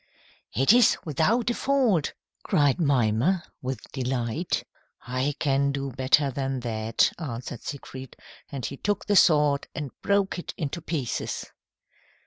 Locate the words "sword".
9.15-9.67